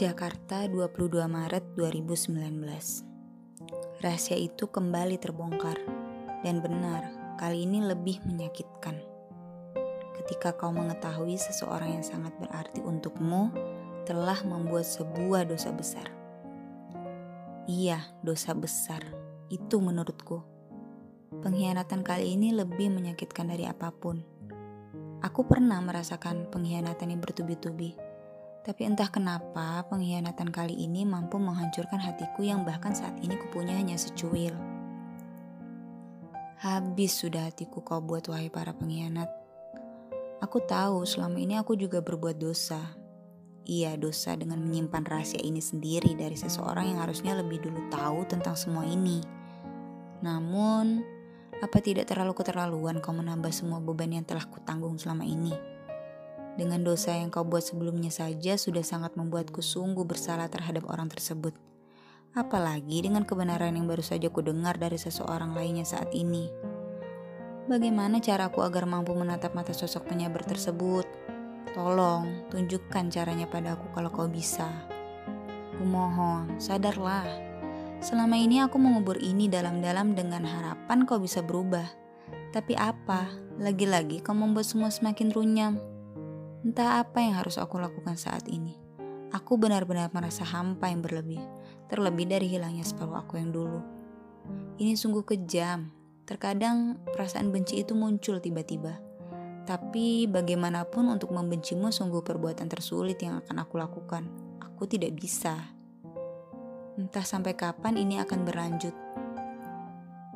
[0.00, 2.32] Jakarta 22 Maret 2019
[4.00, 5.76] Rahasia itu kembali terbongkar
[6.40, 7.04] Dan benar,
[7.36, 8.96] kali ini lebih menyakitkan.
[10.16, 13.52] Ketika kau mengetahui seseorang yang sangat berarti untukmu
[14.08, 16.08] Telah membuat sebuah dosa besar.
[17.68, 19.04] Iya, dosa besar.
[19.52, 20.40] Itu menurutku.
[21.44, 24.24] Pengkhianatan kali ini lebih menyakitkan dari apa pun.
[25.20, 28.08] Aku pernah merasakan pengkhianatan yang bertubi-tubi
[28.60, 33.96] tapi entah kenapa pengkhianatan kali ini mampu menghancurkan hatiku yang bahkan saat ini kupunya hanya
[33.96, 34.52] secuil.
[36.60, 39.32] Habis sudah hatiku kau buat wahai para pengkhianat.
[40.44, 42.80] Aku tahu selama ini aku juga berbuat dosa.
[43.64, 48.60] Iya dosa dengan menyimpan rahasia ini sendiri dari seseorang yang harusnya lebih dulu tahu tentang
[48.60, 49.24] semua ini.
[50.20, 51.00] Namun,
[51.64, 55.79] apa tidak terlalu keterlaluan kau menambah semua beban yang telah kutanggung selama ini?
[56.58, 61.54] Dengan dosa yang kau buat sebelumnya saja sudah sangat membuatku sungguh bersalah terhadap orang tersebut.
[62.30, 66.46] Apalagi dengan kebenaran yang baru saja ku dengar dari seseorang lainnya saat ini.
[67.70, 71.06] Bagaimana caraku agar mampu menatap mata sosok penyabar tersebut?
[71.70, 74.66] Tolong, tunjukkan caranya padaku kalau kau bisa.
[75.78, 77.26] Kumohon, sadarlah.
[78.02, 81.86] Selama ini aku mengubur ini dalam-dalam dengan harapan kau bisa berubah.
[82.50, 83.30] Tapi apa?
[83.62, 85.78] Lagi-lagi kau membuat semua semakin runyam.
[86.60, 88.76] Entah apa yang harus aku lakukan saat ini.
[89.32, 91.40] Aku benar-benar merasa hampa yang berlebih,
[91.88, 93.80] terlebih dari hilangnya separuh aku yang dulu.
[94.76, 95.88] Ini sungguh kejam.
[96.28, 99.00] Terkadang perasaan benci itu muncul tiba-tiba.
[99.64, 104.28] Tapi bagaimanapun untuk membencimu sungguh perbuatan tersulit yang akan aku lakukan.
[104.60, 105.56] Aku tidak bisa.
[107.00, 108.92] Entah sampai kapan ini akan berlanjut.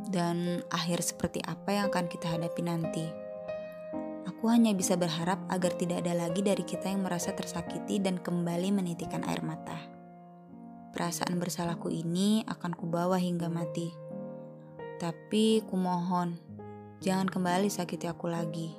[0.09, 3.24] Dan akhir seperti apa yang akan kita hadapi nanti.
[4.45, 8.77] Aku hanya bisa berharap agar tidak ada lagi dari kita yang merasa tersakiti dan kembali
[8.77, 9.73] menitikan air mata.
[10.93, 13.89] Perasaan bersalahku ini akan kubawa hingga mati.
[15.01, 16.37] Tapi kumohon,
[17.01, 18.77] jangan kembali sakiti aku lagi.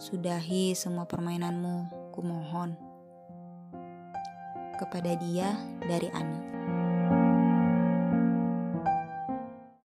[0.00, 2.72] Sudahi semua permainanmu, kumohon.
[4.80, 5.52] Kepada dia
[5.84, 6.57] dari Ani.